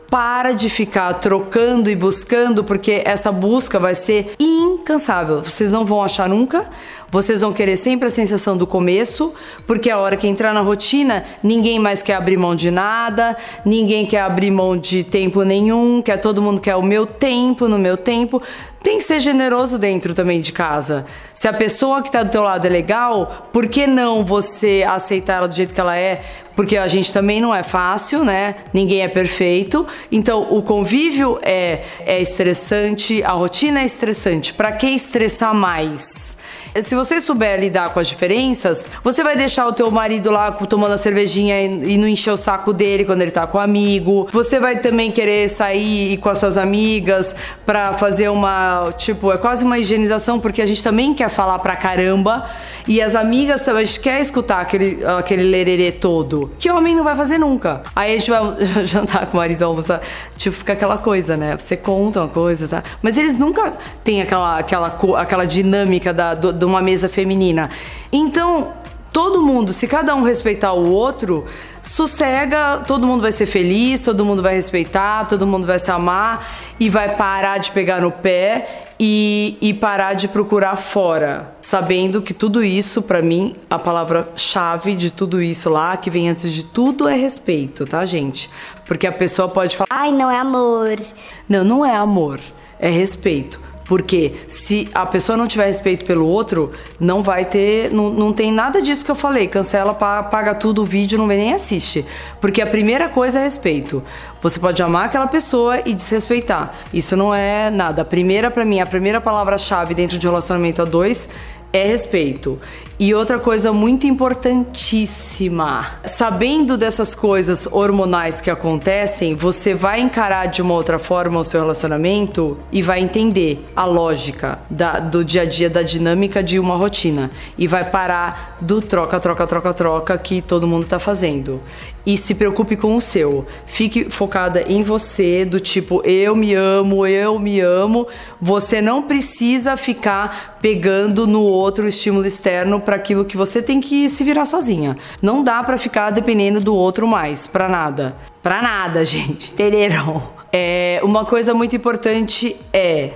para 0.09 0.53
de 0.53 0.69
ficar 0.69 1.13
trocando 1.15 1.89
e 1.89 1.95
buscando, 1.95 2.63
porque 2.63 3.03
essa 3.05 3.31
busca 3.31 3.77
vai 3.77 3.93
ser 3.93 4.33
incansável. 4.39 5.43
Vocês 5.43 5.71
não 5.71 5.85
vão 5.85 6.03
achar 6.03 6.27
nunca. 6.27 6.67
Vocês 7.11 7.41
vão 7.41 7.51
querer 7.51 7.75
sempre 7.75 8.07
a 8.07 8.11
sensação 8.11 8.55
do 8.55 8.67
começo, 8.67 9.33
porque 9.65 9.89
a 9.89 9.97
hora 9.97 10.15
que 10.15 10.27
entrar 10.27 10.53
na 10.53 10.61
rotina, 10.61 11.25
ninguém 11.41 11.79
mais 11.79 12.03
quer 12.03 12.13
abrir 12.13 12.37
mão 12.37 12.55
de 12.55 12.69
nada, 12.69 13.35
ninguém 13.65 14.05
quer 14.05 14.21
abrir 14.21 14.51
mão 14.51 14.77
de 14.77 15.03
tempo 15.03 15.41
nenhum, 15.41 16.03
quer 16.03 16.17
todo 16.17 16.39
mundo 16.39 16.61
quer 16.61 16.75
o 16.75 16.83
meu 16.83 17.07
tempo 17.07 17.67
no 17.67 17.79
meu 17.79 17.97
tempo. 17.97 18.41
Tem 18.83 18.99
que 18.99 19.03
ser 19.03 19.19
generoso 19.19 19.77
dentro 19.77 20.13
também 20.13 20.39
de 20.39 20.53
casa. 20.53 21.05
Se 21.33 21.47
a 21.47 21.53
pessoa 21.53 22.01
que 22.01 22.09
está 22.09 22.23
do 22.23 22.29
teu 22.29 22.43
lado 22.43 22.65
é 22.65 22.69
legal, 22.69 23.49
por 23.51 23.67
que 23.67 23.85
não 23.87 24.23
você 24.23 24.85
aceitar 24.87 25.37
ela 25.37 25.47
do 25.47 25.55
jeito 25.55 25.73
que 25.73 25.81
ela 25.81 25.97
é? 25.97 26.23
Porque 26.59 26.75
a 26.75 26.89
gente 26.89 27.13
também 27.13 27.39
não 27.39 27.55
é 27.55 27.63
fácil, 27.63 28.25
né? 28.25 28.53
Ninguém 28.73 29.01
é 29.01 29.07
perfeito. 29.07 29.87
Então, 30.11 30.45
o 30.51 30.61
convívio 30.61 31.39
é, 31.41 31.85
é 32.05 32.21
estressante, 32.21 33.23
a 33.23 33.31
rotina 33.31 33.79
é 33.79 33.85
estressante. 33.85 34.53
Para 34.53 34.73
que 34.73 34.87
estressar 34.87 35.55
mais? 35.55 36.35
Se 36.81 36.95
você 36.95 37.19
souber 37.19 37.59
lidar 37.59 37.89
com 37.93 37.99
as 37.99 38.07
diferenças, 38.07 38.85
você 39.03 39.23
vai 39.23 39.35
deixar 39.35 39.67
o 39.67 39.73
teu 39.73 39.89
marido 39.89 40.31
lá 40.31 40.51
tomando 40.51 40.93
a 40.93 40.97
cervejinha 40.97 41.61
e 41.61 41.97
não 41.97 42.07
encher 42.07 42.31
o 42.31 42.37
saco 42.37 42.73
dele 42.73 43.05
quando 43.05 43.21
ele 43.21 43.31
tá 43.31 43.47
com 43.47 43.57
o 43.57 43.61
amigo. 43.61 44.27
Você 44.31 44.59
vai 44.59 44.79
também 44.79 45.11
querer 45.11 45.49
sair 45.49 46.17
com 46.17 46.29
as 46.29 46.37
suas 46.37 46.57
amigas 46.57 47.35
para 47.65 47.93
fazer 47.93 48.29
uma, 48.29 48.91
tipo, 48.97 49.31
é 49.31 49.37
quase 49.37 49.63
uma 49.63 49.79
higienização, 49.79 50.39
porque 50.39 50.61
a 50.61 50.65
gente 50.65 50.83
também 50.83 51.13
quer 51.13 51.29
falar 51.29 51.59
pra 51.59 51.75
caramba. 51.75 52.49
E 52.87 53.01
as 53.01 53.13
amigas 53.13 53.63
também, 53.63 53.83
a 53.83 53.85
gente 53.85 53.99
quer 53.99 54.19
escutar 54.19 54.61
aquele, 54.61 55.05
aquele 55.05 55.43
lererê 55.43 55.91
todo, 55.91 56.51
que 56.57 56.71
homem 56.71 56.95
não 56.95 57.03
vai 57.03 57.15
fazer 57.15 57.37
nunca. 57.37 57.83
Aí 57.95 58.15
a 58.15 58.17
gente 58.17 58.31
vai 58.31 58.41
jantar 58.85 59.27
com 59.27 59.37
o 59.37 59.39
marido, 59.39 59.63
almoçar, 59.63 60.01
tipo, 60.35 60.55
fica 60.55 60.73
aquela 60.73 60.97
coisa, 60.97 61.37
né? 61.37 61.55
Você 61.57 61.77
conta 61.77 62.21
uma 62.21 62.27
coisa, 62.27 62.67
tá? 62.67 62.83
Mas 63.01 63.17
eles 63.17 63.37
nunca 63.37 63.73
têm 64.03 64.21
aquela, 64.21 64.57
aquela, 64.57 64.97
aquela 65.17 65.45
dinâmica 65.45 66.13
da, 66.13 66.33
do, 66.33 66.51
de 66.51 66.65
uma 66.69 66.81
mesa 66.81 67.09
feminina. 67.09 67.69
Então, 68.11 68.73
todo 69.11 69.41
mundo, 69.41 69.73
se 69.73 69.87
cada 69.87 70.15
um 70.15 70.23
respeitar 70.23 70.73
o 70.73 70.91
outro, 70.91 71.45
sossega, 71.81 72.83
todo 72.85 73.05
mundo 73.05 73.21
vai 73.21 73.31
ser 73.31 73.45
feliz, 73.45 74.01
todo 74.01 74.23
mundo 74.23 74.41
vai 74.41 74.55
respeitar, 74.55 75.27
todo 75.27 75.45
mundo 75.47 75.65
vai 75.65 75.79
se 75.79 75.91
amar 75.91 76.47
e 76.79 76.89
vai 76.89 77.15
parar 77.15 77.57
de 77.57 77.71
pegar 77.71 78.01
no 78.01 78.11
pé 78.11 78.85
e, 78.99 79.57
e 79.61 79.73
parar 79.73 80.13
de 80.13 80.27
procurar 80.27 80.75
fora, 80.75 81.55
sabendo 81.61 82.21
que 82.21 82.33
tudo 82.33 82.61
isso, 82.61 83.01
para 83.01 83.21
mim, 83.21 83.53
a 83.69 83.79
palavra-chave 83.79 84.93
de 84.93 85.09
tudo 85.09 85.41
isso 85.41 85.69
lá, 85.69 85.95
que 85.95 86.09
vem 86.09 86.29
antes 86.29 86.51
de 86.51 86.63
tudo, 86.63 87.07
é 87.07 87.15
respeito, 87.15 87.85
tá, 87.85 88.03
gente? 88.03 88.49
Porque 88.85 89.07
a 89.07 89.11
pessoa 89.11 89.47
pode 89.47 89.77
falar. 89.77 89.87
Ai, 89.89 90.11
não 90.11 90.29
é 90.29 90.37
amor. 90.37 90.99
Não, 91.47 91.63
não 91.63 91.85
é 91.85 91.95
amor, 91.95 92.41
é 92.77 92.89
respeito. 92.89 93.59
Porque 93.89 94.33
se 94.47 94.87
a 94.93 95.03
pessoa 95.03 95.35
não 95.35 95.47
tiver 95.47 95.65
respeito 95.65 96.05
pelo 96.05 96.27
outro, 96.27 96.71
não 96.99 97.23
vai 97.23 97.43
ter. 97.43 97.89
Não, 97.91 98.11
não 98.11 98.31
tem 98.31 98.51
nada 98.51 98.83
disso 98.83 99.03
que 99.03 99.09
eu 99.09 99.15
falei. 99.15 99.47
Cancela, 99.47 99.95
paga 99.95 100.53
tudo 100.53 100.83
o 100.83 100.85
vídeo, 100.85 101.17
não 101.17 101.27
vem 101.27 101.39
nem 101.39 101.53
assiste. 101.53 102.05
Porque 102.39 102.61
a 102.61 102.67
primeira 102.67 103.09
coisa 103.09 103.39
é 103.39 103.43
respeito. 103.43 104.03
Você 104.43 104.59
pode 104.59 104.79
amar 104.83 105.05
aquela 105.05 105.25
pessoa 105.25 105.81
e 105.83 105.95
desrespeitar. 105.95 106.75
Isso 106.93 107.15
não 107.15 107.33
é 107.33 107.71
nada. 107.71 108.03
A 108.03 108.05
primeira, 108.05 108.51
para 108.51 108.63
mim, 108.63 108.79
a 108.79 108.85
primeira 108.85 109.19
palavra-chave 109.19 109.95
dentro 109.95 110.19
de 110.19 110.27
um 110.27 110.29
relacionamento 110.29 110.83
a 110.83 110.85
dois 110.85 111.27
é 111.71 111.85
respeito. 111.85 112.59
E 113.01 113.13
outra 113.13 113.39
coisa 113.39 113.71
muito 113.71 114.05
importantíssima, 114.05 115.87
sabendo 116.03 116.75
dessas 116.75 117.15
coisas 117.15 117.65
hormonais 117.71 118.41
que 118.41 118.51
acontecem, 118.51 119.35
você 119.35 119.73
vai 119.73 120.01
encarar 120.01 120.47
de 120.47 120.61
uma 120.61 120.73
outra 120.73 120.99
forma 120.99 121.39
o 121.39 121.43
seu 121.43 121.61
relacionamento 121.61 122.57
e 122.73 122.81
vai 122.81 122.99
entender 122.99 123.65
a 123.73 123.85
lógica 123.85 124.59
da, 124.69 124.99
do 124.99 125.23
dia 125.23 125.43
a 125.43 125.45
dia, 125.45 125.69
da 125.69 125.81
dinâmica 125.81 126.43
de 126.43 126.59
uma 126.59 126.75
rotina. 126.75 127.31
E 127.57 127.67
vai 127.67 127.89
parar 127.89 128.57
do 128.59 128.81
troca, 128.81 129.17
troca, 129.17 129.47
troca, 129.47 129.73
troca 129.73 130.17
que 130.17 130.41
todo 130.41 130.67
mundo 130.67 130.85
tá 130.85 130.99
fazendo. 130.99 131.61
E 132.05 132.17
se 132.17 132.33
preocupe 132.35 132.75
com 132.75 132.97
o 132.97 133.01
seu. 133.01 133.45
Fique 133.65 134.09
focada 134.09 134.63
em 134.67 134.81
você, 134.81 135.45
do 135.45 135.59
tipo, 135.59 136.01
eu 136.05 136.35
me 136.35 136.53
amo, 136.53 137.05
eu 137.05 137.39
me 137.39 137.61
amo. 137.61 138.07
Você 138.41 138.81
não 138.81 139.03
precisa 139.03 139.77
ficar 139.77 140.57
pegando 140.61 141.27
no 141.27 141.43
outro 141.43 141.58
estímulo 141.87 142.25
externo 142.25 142.79
para 142.79 142.95
aquilo 142.95 143.25
que 143.25 143.35
você 143.35 143.61
tem 143.61 143.81
que 143.81 144.09
se 144.09 144.23
virar 144.23 144.45
sozinha. 144.45 144.97
Não 145.21 145.43
dá 145.43 145.63
para 145.63 145.77
ficar 145.77 146.09
dependendo 146.11 146.59
do 146.59 146.73
outro 146.75 147.07
mais, 147.07 147.47
para 147.47 147.67
nada. 147.67 148.15
Para 148.41 148.61
nada, 148.61 149.03
gente, 149.05 149.53
entenderam? 149.53 150.21
É, 150.51 150.99
uma 151.03 151.25
coisa 151.25 151.53
muito 151.53 151.75
importante 151.75 152.55
é 152.73 153.11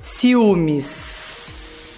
ciúmes. 0.00 1.35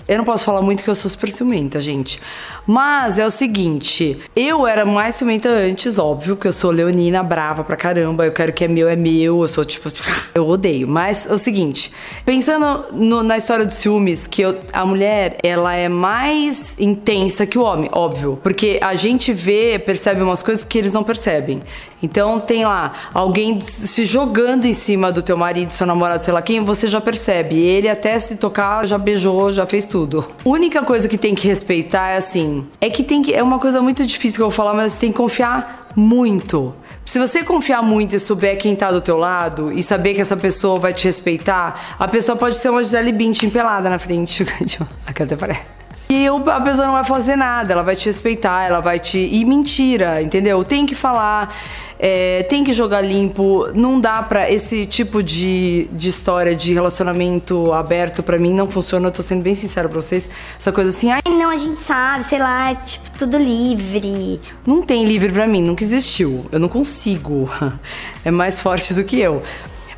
Eu 0.09 0.17
não 0.17 0.25
posso 0.25 0.45
falar 0.45 0.63
muito 0.63 0.83
que 0.83 0.89
eu 0.89 0.95
sou 0.95 1.11
super 1.11 1.31
ciumenta, 1.31 1.79
gente. 1.79 2.19
Mas 2.67 3.19
é 3.19 3.27
o 3.27 3.31
seguinte, 3.31 4.19
eu 4.35 4.67
era 4.67 4.87
mais 4.87 5.17
ciumenta 5.17 5.51
antes, 5.51 5.99
óbvio, 5.99 6.35
que 6.35 6.49
eu 6.49 6.53
sou 6.53 6.71
leonina, 6.71 7.23
brava 7.23 7.63
pra 7.63 7.77
caramba, 7.77 8.25
eu 8.25 8.33
quero 8.33 8.51
que 8.51 8.65
é 8.65 8.69
meu, 8.69 8.89
é 8.89 8.97
meu, 8.97 9.43
eu 9.43 9.49
sou 9.49 9.67
tipo, 9.67 9.87
eu 10.35 10.49
odeio. 10.49 10.89
Mas 10.89 11.27
é 11.27 11.33
o 11.35 11.37
seguinte, 11.37 11.93
pensando 12.25 12.87
no, 12.93 13.23
na 13.23 13.37
história 13.37 13.67
dos 13.67 13.75
ciúmes, 13.75 14.27
que 14.27 14.41
eu, 14.41 14.59
a 14.73 14.87
mulher, 14.87 15.37
ela 15.43 15.75
é 15.75 15.91
mais 15.91 16.79
intensa 16.81 17.45
que 17.45 17.59
o 17.59 17.63
homem, 17.63 17.91
óbvio. 17.93 18.39
Porque 18.43 18.81
a 18.83 18.95
gente 18.95 19.31
vê, 19.31 19.79
percebe 19.79 20.23
umas 20.23 20.43
coisas 20.43 20.65
que 20.65 20.79
eles 20.79 20.95
não 20.95 21.05
percebem. 21.05 21.63
Então 22.03 22.39
tem 22.39 22.65
lá 22.65 22.93
alguém 23.13 23.61
se 23.61 24.05
jogando 24.05 24.65
em 24.65 24.73
cima 24.73 25.11
do 25.11 25.23
teu 25.23 25.37
marido, 25.37 25.71
seu 25.71 25.87
namorado, 25.87 26.23
sei 26.23 26.33
lá 26.33 26.43
quem, 26.43 26.63
você 26.65 26.89
já 26.89 27.01
percebe. 27.01 27.57
Ele 27.57 27.89
até 27.89 28.19
se 28.19 28.37
tocar, 28.37 28.87
já 28.87 28.99
beijou, 28.99 29.53
já 29.53 29.67
fez 29.67 29.85
tudo. 29.85 30.25
Única 30.45 30.83
coisa 30.83 31.09
que 31.09 31.19
tem 31.19 31.35
que 31.35 31.47
respeitar 31.47 32.11
é 32.11 32.17
assim, 32.17 32.67
é 32.81 32.89
que 32.89 33.03
tem 33.03 33.23
que. 33.23 33.35
É 33.35 33.43
uma 33.43 33.59
coisa 33.59 33.81
muito 33.81 34.05
difícil 34.07 34.39
que 34.39 34.43
eu 34.43 34.51
vou 34.51 34.55
falar, 34.55 34.75
mas 34.75 34.93
você 34.93 35.01
tem 35.01 35.13
que 35.13 35.19
confiar 35.19 35.89
muito. 35.97 36.75
Se 37.05 37.19
você 37.19 37.43
confiar 37.43 37.83
muito 37.83 38.15
e 38.15 38.19
souber 38.19 38.59
quem 38.59 38.77
tá 38.77 38.91
do 38.91 39.01
teu 39.01 39.17
lado 39.17 39.73
e 39.73 39.83
saber 39.83 40.13
que 40.13 40.21
essa 40.21 40.37
pessoa 40.37 40.79
vai 40.79 40.93
te 40.93 41.05
respeitar, 41.05 41.97
a 41.99 42.07
pessoa 42.07 42.37
pode 42.37 42.57
ser 42.57 42.69
uma 42.69 42.83
Gisele 42.83 43.13
Bündchen 43.13 43.49
pelada 43.49 43.89
na 43.89 43.99
frente. 43.99 44.47
Aqui 45.07 45.23
até 45.23 45.35
parece. 45.35 45.78
E 46.11 46.27
a 46.27 46.61
pessoa 46.61 46.87
não 46.87 46.95
vai 46.95 47.05
fazer 47.05 47.37
nada, 47.37 47.73
ela 47.73 47.83
vai 47.83 47.95
te 47.95 48.07
respeitar, 48.07 48.65
ela 48.65 48.81
vai 48.81 48.99
te. 48.99 49.19
E 49.19 49.45
mentira, 49.45 50.23
entendeu? 50.23 50.65
Tem 50.65 50.87
que 50.87 50.95
falar 50.95 51.55
é, 51.99 52.45
tem 52.45 52.63
que 52.63 52.73
jogar 52.73 53.01
limpo. 53.01 53.69
Não 53.75 54.01
dá 54.01 54.23
pra. 54.23 54.51
Esse 54.51 54.87
tipo 54.87 55.23
de, 55.23 55.89
de 55.93 56.09
história 56.09 56.55
de 56.55 56.73
relacionamento 56.73 57.73
aberto, 57.73 58.23
pra 58.23 58.39
mim, 58.39 58.55
não 58.55 58.71
funciona. 58.71 59.09
Eu 59.09 59.13
tô 59.13 59.23
sendo 59.23 59.43
bem 59.43 59.55
sincera 59.55 59.89
pra 59.89 60.01
vocês. 60.01 60.31
Essa 60.59 60.71
coisa 60.71 60.91
assim, 60.91 61.11
ai. 61.11 61.21
Não, 61.29 61.51
a 61.51 61.57
gente 61.57 61.81
sabe, 61.81 62.25
sei 62.25 62.39
lá, 62.39 62.71
é, 62.71 62.75
tipo, 62.77 63.11
tudo 63.19 63.37
livre. 63.37 64.41
Não 64.65 64.83
tem 64.83 65.05
livre 65.05 65.33
pra 65.33 65.47
mim, 65.47 65.63
nunca 65.63 65.83
existiu. 65.83 66.47
Eu 66.53 66.61
não 66.61 66.69
consigo. 66.69 67.51
É 68.25 68.31
mais 68.31 68.61
forte 68.61 68.93
do 68.95 69.05
que 69.05 69.19
eu. 69.19 69.43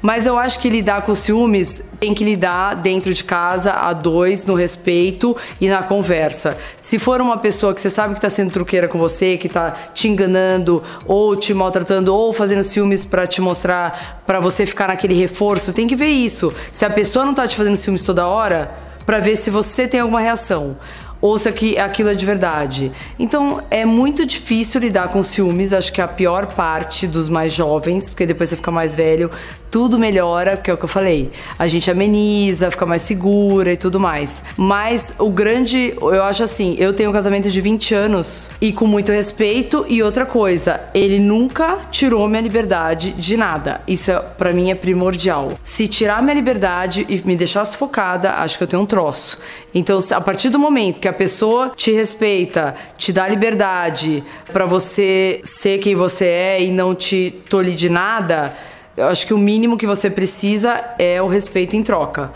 Mas 0.02 0.24
eu 0.24 0.38
acho 0.38 0.58
que 0.58 0.70
lidar 0.70 1.02
com 1.02 1.14
ciúmes 1.14 1.90
tem 1.98 2.14
que 2.14 2.24
lidar 2.24 2.74
dentro 2.76 3.12
de 3.12 3.22
casa, 3.22 3.72
a 3.72 3.92
dois, 3.92 4.46
no 4.46 4.54
respeito 4.54 5.36
e 5.60 5.68
na 5.68 5.82
conversa. 5.82 6.56
Se 6.80 6.98
for 6.98 7.20
uma 7.20 7.36
pessoa 7.36 7.74
que 7.74 7.80
você 7.80 7.90
sabe 7.90 8.14
que 8.14 8.20
tá 8.20 8.30
sendo 8.30 8.50
truqueira 8.50 8.88
com 8.88 8.98
você, 8.98 9.36
que 9.36 9.48
tá 9.48 9.70
te 9.92 10.08
enganando, 10.08 10.82
ou 11.06 11.36
te 11.36 11.52
maltratando, 11.52 12.14
ou 12.14 12.32
fazendo 12.32 12.64
ciúmes 12.64 13.04
para 13.04 13.26
te 13.26 13.40
mostrar, 13.40 14.22
para 14.26 14.40
você 14.40 14.64
ficar 14.64 14.88
naquele 14.88 15.14
reforço, 15.14 15.72
tem 15.72 15.86
que 15.86 15.96
ver 15.96 16.08
isso. 16.08 16.52
Se 16.72 16.84
a 16.84 16.90
pessoa 16.90 17.26
não 17.26 17.34
tá 17.34 17.46
te 17.46 17.56
fazendo 17.56 17.76
ciúmes 17.76 18.04
toda 18.04 18.26
hora, 18.26 18.72
para 19.04 19.18
ver 19.18 19.36
se 19.36 19.50
você 19.50 19.86
tem 19.86 20.00
alguma 20.00 20.20
reação 20.20 20.76
ou 21.20 21.38
se 21.38 21.48
aquilo 21.48 22.08
é 22.08 22.14
de 22.14 22.24
verdade. 22.24 22.90
Então 23.18 23.62
é 23.70 23.84
muito 23.84 24.24
difícil 24.24 24.80
lidar 24.80 25.08
com 25.08 25.22
ciúmes, 25.22 25.72
acho 25.72 25.92
que 25.92 26.00
é 26.00 26.04
a 26.04 26.08
pior 26.08 26.46
parte 26.46 27.06
dos 27.06 27.28
mais 27.28 27.52
jovens, 27.52 28.08
porque 28.08 28.24
depois 28.24 28.48
você 28.48 28.56
fica 28.56 28.70
mais 28.70 28.94
velho, 28.94 29.30
tudo 29.70 29.98
melhora, 29.98 30.56
que 30.56 30.70
é 30.70 30.74
o 30.74 30.76
que 30.76 30.84
eu 30.84 30.88
falei. 30.88 31.30
A 31.58 31.66
gente 31.66 31.90
ameniza, 31.90 32.70
fica 32.70 32.84
mais 32.84 33.02
segura 33.02 33.72
e 33.72 33.76
tudo 33.76 34.00
mais. 34.00 34.44
Mas 34.56 35.14
o 35.18 35.30
grande, 35.30 35.94
eu 36.00 36.22
acho 36.24 36.42
assim, 36.42 36.76
eu 36.78 36.92
tenho 36.92 37.10
um 37.10 37.12
casamento 37.12 37.48
de 37.48 37.60
20 37.60 37.94
anos 37.94 38.50
e 38.60 38.72
com 38.72 38.86
muito 38.86 39.12
respeito 39.12 39.84
e 39.88 40.02
outra 40.02 40.26
coisa, 40.26 40.80
ele 40.92 41.18
nunca 41.18 41.78
tirou 41.90 42.26
minha 42.28 42.42
liberdade 42.42 43.12
de 43.12 43.36
nada. 43.36 43.80
Isso 43.86 44.10
é, 44.10 44.18
para 44.18 44.52
mim 44.52 44.70
é 44.70 44.74
primordial. 44.74 45.52
Se 45.62 45.86
tirar 45.86 46.22
minha 46.22 46.34
liberdade 46.34 47.06
e 47.08 47.22
me 47.24 47.36
deixar 47.36 47.64
sufocada, 47.64 48.34
acho 48.34 48.58
que 48.58 48.64
eu 48.64 48.68
tenho 48.68 48.82
um 48.82 48.86
troço. 48.86 49.38
Então, 49.74 49.98
a 50.12 50.20
partir 50.20 50.48
do 50.48 50.58
momento 50.58 51.00
que 51.00 51.08
a 51.08 51.12
pessoa 51.12 51.72
te 51.76 51.92
respeita, 51.92 52.74
te 52.98 53.12
dá 53.12 53.28
liberdade 53.28 54.22
para 54.52 54.66
você 54.66 55.40
ser 55.44 55.78
quem 55.78 55.94
você 55.94 56.26
é 56.26 56.62
e 56.62 56.70
não 56.70 56.94
te 56.94 57.34
tolhe 57.48 57.72
de 57.72 57.88
nada, 57.88 58.56
eu 59.00 59.08
acho 59.08 59.26
que 59.26 59.32
o 59.32 59.38
mínimo 59.38 59.78
que 59.78 59.86
você 59.86 60.10
precisa 60.10 60.84
é 60.98 61.22
o 61.22 61.26
respeito 61.26 61.74
em 61.74 61.82
troca. 61.82 62.30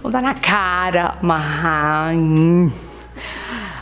Vou 0.00 0.10
dar 0.10 0.22
na 0.22 0.34
cara, 0.34 1.16
mas. 1.20 2.16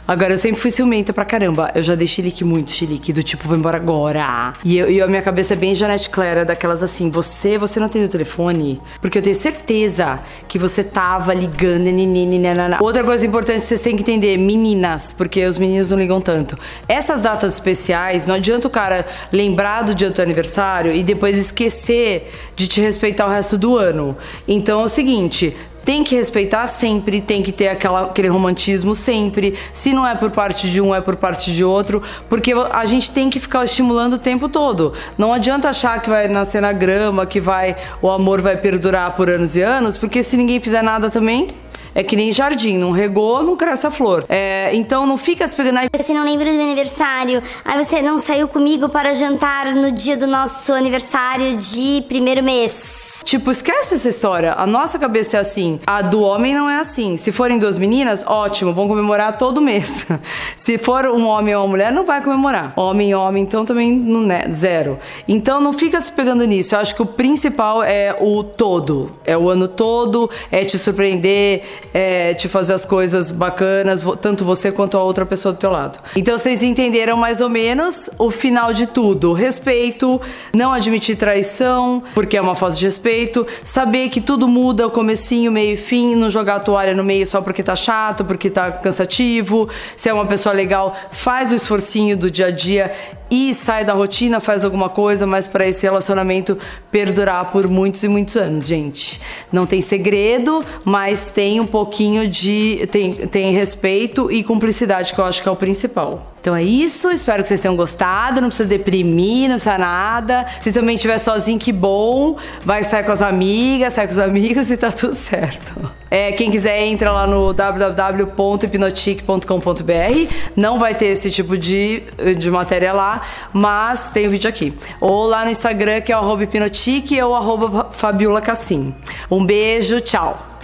Agora, 0.09 0.33
eu 0.33 0.39
sempre 0.39 0.59
fui 0.59 0.71
ciumenta 0.71 1.13
pra 1.13 1.23
caramba. 1.23 1.71
Eu 1.75 1.83
já 1.83 1.95
dei 1.95 2.07
chilique 2.07 2.43
muito 2.43 2.71
chilique, 2.71 3.13
do 3.13 3.23
tipo, 3.23 3.47
vou 3.47 3.55
embora 3.55 3.77
agora. 3.77 4.55
E, 4.65 4.79
eu, 4.79 4.91
e 4.91 5.03
a 5.03 5.07
minha 5.07 5.21
cabeça 5.21 5.53
é 5.53 5.57
bem 5.57 5.75
Janete 5.75 6.09
Clara, 6.09 6.47
daquelas 6.47 6.83
assim, 6.83 7.11
você, 7.11 7.59
você 7.59 7.79
não 7.79 7.89
atendeu 7.89 8.09
o 8.09 8.11
telefone? 8.11 8.81
Porque 9.03 9.19
eu 9.19 9.23
tenho 9.23 9.35
certeza 9.35 10.21
que 10.49 10.59
você 10.59 10.83
tava 10.83 11.35
ligando, 11.35 11.85
nininina. 11.85 12.79
Outra 12.81 13.05
coisa 13.05 13.27
importante 13.27 13.61
que 13.61 13.67
vocês 13.67 13.83
têm 13.83 13.97
que 13.97 14.01
entender, 14.01 14.39
meninas, 14.39 15.13
porque 15.13 15.45
os 15.45 15.59
meninos 15.59 15.91
não 15.91 15.99
ligam 15.99 16.23
tanto. 16.23 16.59
Essas 16.89 17.21
datas 17.21 17.53
especiais, 17.53 18.27
não 18.27 18.37
adianta 18.37 18.67
o 18.67 18.71
cara 18.71 19.07
lembrar 19.31 19.83
do 19.83 19.95
dia 19.95 20.09
do 20.09 20.15
teu 20.15 20.25
aniversário 20.25 20.91
e 20.91 21.03
depois 21.03 21.37
esquecer 21.37 22.33
de 22.57 22.67
te 22.67 22.81
respeitar 22.81 23.27
o 23.27 23.31
resto 23.31 23.59
do 23.59 23.77
ano. 23.77 24.17
Então 24.49 24.81
é 24.81 24.85
o 24.85 24.89
seguinte, 24.89 25.55
tem 25.85 26.05
que 26.05 26.15
respeitar 26.15 26.67
sempre, 26.67 27.21
tem 27.21 27.43
que 27.43 27.53
ter 27.53 27.69
aquela, 27.69 28.03
aquele 28.03 28.29
romantismo 28.29 28.95
sempre. 28.95 29.55
Se 29.73 29.93
não 29.93 30.07
é 30.07 30.15
por 30.15 30.31
parte 30.31 30.71
de 30.71 30.81
um, 30.81 30.95
é 30.95 31.01
por 31.01 31.17
parte 31.17 31.53
de 31.53 31.65
outro, 31.65 32.03
porque 32.29 32.53
a 32.53 32.85
gente 32.85 33.13
tem 33.13 33.31
que 33.31 33.41
ficar 33.41 33.65
estimulando 33.65 34.15
o 34.15 34.19
tempo 34.19 34.49
todo. 34.49 34.93
Não 35.17 35.33
adianta 35.33 35.69
achar 35.69 36.01
que 36.01 36.09
vai 36.09 36.29
nascer 36.29 36.61
na 36.61 36.73
grama, 36.73 37.27
que 37.27 37.41
vai 37.41 37.77
o 38.03 38.11
amor 38.11 38.41
vai 38.41 38.57
perdurar 38.57 39.15
por 39.17 39.31
anos 39.31 39.57
e 39.57 39.63
anos, 39.63 39.97
porque 39.97 40.23
se 40.23 40.37
ninguém 40.37 40.61
fizer 40.61 40.83
nada 40.83 41.11
também, 41.11 41.47
é 41.95 42.03
que 42.03 42.15
nem 42.15 42.31
jardim, 42.31 42.79
não 42.79 42.93
regou, 42.93 43.43
não 43.43 43.57
cresce 43.57 43.87
a 43.87 43.91
flor. 43.91 44.25
É, 44.29 44.71
então 44.75 45.07
não 45.07 45.17
fica 45.17 45.47
se 45.49 45.57
pegando. 45.57 45.81
Você 45.97 46.13
não 46.13 46.25
lembra 46.25 46.51
do 46.51 46.57
meu 46.57 46.65
aniversário? 46.65 47.43
Aí 47.65 47.83
você 47.83 48.01
não 48.03 48.19
saiu 48.19 48.47
comigo 48.47 48.89
para 48.89 49.15
jantar 49.15 49.75
no 49.75 49.91
dia 49.91 50.17
do 50.17 50.27
nosso 50.27 50.73
aniversário 50.73 51.57
de 51.57 52.05
primeiro 52.09 52.43
mês. 52.43 53.08
Tipo, 53.29 53.51
esquece 53.51 53.95
essa 53.95 54.09
história. 54.09 54.55
A 54.57 54.67
nossa 54.67 54.99
cabeça 54.99 55.37
é 55.37 55.41
assim. 55.41 55.79
A 55.87 56.01
do 56.01 56.23
homem 56.23 56.55
não 56.55 56.67
é 56.67 56.79
assim. 56.79 57.19
Se 57.19 57.31
forem 57.31 57.59
duas 57.59 57.77
meninas, 57.77 58.25
ótimo, 58.27 58.73
vão 58.73 58.89
comemorar 58.89 59.37
todo 59.37 59.61
mês. 59.61 60.07
Se 60.57 60.79
for 60.79 61.05
um 61.05 61.27
homem 61.27 61.55
ou 61.55 61.63
uma 61.63 61.69
mulher, 61.69 61.93
não 61.93 62.07
vai 62.07 62.23
comemorar. 62.23 62.73
Homem 62.75 63.15
homem, 63.15 63.43
então 63.43 63.67
também 63.67 63.95
não 63.95 64.33
é 64.33 64.49
zero. 64.51 64.99
Então 65.29 65.61
não 65.61 65.75
fica 65.75 66.01
se 66.01 66.11
pegando 66.11 66.43
nisso. 66.47 66.75
Eu 66.75 66.79
acho 66.79 66.95
que 66.95 67.03
o 67.03 67.05
principal 67.05 67.83
é 67.83 68.17
o 68.19 68.43
todo. 68.43 69.15
É 69.27 69.37
o 69.37 69.51
ano 69.51 69.69
todo, 69.69 70.31
é 70.51 70.65
te 70.65 70.79
surpreender, 70.79 71.65
é 71.93 72.33
te 72.33 72.49
fazer 72.49 72.73
as 72.73 72.87
coisas 72.87 73.31
bacanas, 73.31 74.03
tanto 74.23 74.43
você 74.43 74.73
quanto 74.73 74.97
a 74.97 75.03
outra 75.03 75.27
pessoa 75.27 75.53
do 75.53 75.59
teu 75.59 75.71
lado. 75.71 75.99
Então 76.17 76.39
vocês 76.39 76.63
entenderam 76.63 77.15
mais 77.15 77.43
ou 77.43 77.51
menos 77.51 78.09
o 78.19 78.31
final 78.31 78.73
de 78.73 78.87
tudo. 78.87 79.35
Respeito, 79.35 80.19
não 80.55 80.73
admitir 80.73 81.15
traição, 81.15 82.03
porque 82.15 82.35
é 82.35 82.41
uma 82.41 82.55
falta 82.55 82.75
de 82.75 82.87
respeito 82.87 83.18
respeito, 83.19 83.47
saber 83.65 84.09
que 84.09 84.21
tudo 84.21 84.47
muda, 84.47 84.87
o 84.87 84.91
comecinho, 84.91 85.51
meio 85.51 85.75
e 85.75 85.77
fim, 85.77 86.15
não 86.15 86.31
jogar 86.31 86.57
a 86.57 86.61
toalha 86.61 86.95
no 86.95 87.03
meio 87.03 87.27
só 87.27 87.41
porque 87.41 87.63
tá 87.63 87.75
chato, 87.75 88.25
porque 88.25 88.49
tá 88.49 88.71
cansativo. 88.71 89.69
Se 89.97 90.09
é 90.09 90.13
uma 90.13 90.27
pessoa 90.27 90.55
legal, 90.55 90.97
faz 91.11 91.51
o 91.51 91.55
esforcinho 91.55 92.17
do 92.17 92.31
dia 92.31 92.47
a 92.47 92.51
dia 92.51 92.93
e 93.31 93.53
sai 93.53 93.85
da 93.85 93.93
rotina, 93.93 94.41
faz 94.41 94.65
alguma 94.65 94.89
coisa, 94.89 95.27
mas 95.27 95.47
para 95.47 95.67
esse 95.67 95.83
relacionamento 95.83 96.57
perdurar 96.91 97.51
por 97.51 97.69
muitos 97.69 98.03
e 98.03 98.09
muitos 98.09 98.37
anos, 98.37 98.67
gente. 98.67 99.21
Não 99.53 99.67
tem 99.67 99.83
segredo, 99.83 100.65
mas 100.85 101.31
tem 101.31 101.61
um 101.61 101.67
pouquinho 101.67 102.29
de 102.29 102.89
tem, 102.91 103.13
tem 103.13 103.53
respeito 103.53 104.33
e 104.33 104.43
cumplicidade 104.43 105.13
que 105.13 105.21
eu 105.21 105.25
acho 105.25 105.43
que 105.43 105.49
é 105.49 105.53
o 105.53 105.57
principal. 105.57 106.35
Então 106.41 106.55
é 106.55 106.63
isso, 106.63 107.11
espero 107.11 107.43
que 107.43 107.49
vocês 107.49 107.61
tenham 107.61 107.77
gostado. 107.77 108.41
Não 108.41 108.49
precisa 108.49 108.69
deprimir, 108.69 109.49
não 109.49 109.57
precisa 109.57 109.77
nada. 109.77 110.47
Se 110.61 110.73
também 110.73 110.95
estiver 110.95 111.19
sozinho, 111.19 111.59
que 111.59 111.73
bom. 111.73 112.37
Vai 112.65 112.85
sair 112.85 113.05
com 113.09 113.13
as 113.13 113.23
amigas, 113.23 113.95
sai 113.95 114.07
com 114.07 114.13
os 114.13 114.19
amigos 114.19 114.71
e 114.71 114.77
tá 114.77 114.93
tudo 114.93 115.15
certo. 115.15 115.91
É, 116.11 116.33
quem 116.33 116.51
quiser 116.51 116.87
entra 116.87 117.11
lá 117.11 117.27
no 117.27 117.55
www.hipnotique.com.br. 117.55 120.35
Não 120.55 120.79
vai 120.79 120.95
ter 120.95 121.07
esse 121.07 121.31
tipo 121.31 121.57
de, 121.57 122.03
de 122.37 122.51
matéria 122.51 122.93
lá, 122.93 123.23
mas 123.51 124.11
tem 124.11 124.27
o 124.27 124.31
vídeo 124.31 124.47
aqui. 124.49 124.75
Ou 125.01 125.27
lá 125.27 125.45
no 125.45 125.51
Instagram, 125.51 126.03
que 126.03 126.13
é 126.13 126.17
o 126.17 126.19
arroba 126.21 126.45
hipnotique 126.45 127.21
ou 127.23 127.35
arroba 127.35 127.89
Fabiola 127.93 128.43
Cassim. 128.43 128.95
Um 129.31 129.45
beijo, 129.45 130.01
tchau! 130.03 130.58